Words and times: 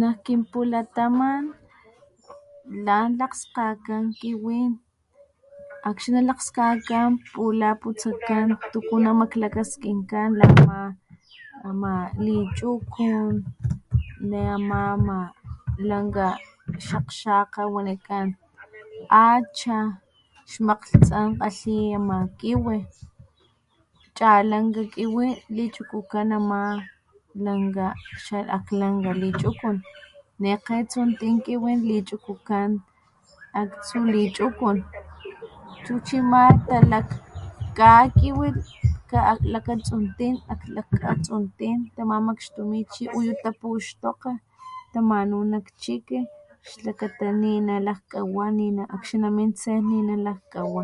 Nak 0.00 0.16
kinpulataman 0.24 1.42
lan 2.86 3.08
lakgskakgan 3.20 4.04
kiwin, 4.20 4.72
akxni 5.88 6.20
lakgskakgan 6.28 7.10
pula 7.34 7.70
putsakan 7.82 8.44
tuku 8.72 8.96
namaklakaskinkan 9.04 10.28
la 10.38 10.46
ama, 10.58 10.80
ama 11.68 11.92
lichukun 12.26 13.32
ne 14.30 14.40
ama, 14.56 14.78
ama 14.94 15.18
lanka 15.88 16.28
xakgxakga 16.88 17.62
wanikan 17.74 18.26
acha 19.30 19.78
xmakglhtsan 20.52 21.28
kgalhi 21.36 21.76
ama 21.98 22.16
kiwi, 22.40 22.78
chalanka 24.18 24.82
kiwi 24.94 25.26
lichukukan 25.56 26.28
ama 26.38 26.60
lanka 27.44 27.86
xa'aklanka 28.24 29.10
lichukun 29.22 29.76
nekgetsuntin 30.42 31.34
kiwin 31.46 31.78
lichukukan 31.90 32.70
aktsu 33.62 33.98
lichukun 34.14 34.76
chu 35.84 35.94
chima 36.06 36.42
talajka 36.68 37.90
kiwi 38.20 38.48
lakatsuntin, 39.52 40.34
ak 40.52 40.60
katsuntin 41.02 41.78
tamamakxtumi 41.94 42.78
chi 42.92 43.04
uyu 43.18 43.32
tapuxtokga 43.42 44.32
tamanu 44.92 45.36
nak 45.52 45.66
chiki 45.82 46.18
xlakata 46.68 47.26
ninalajkawa 47.42 48.44
nina 48.58 48.82
akxni 48.94 49.18
manin 49.34 49.52
sen 49.62 49.80
ninalajkawa. 49.88 50.82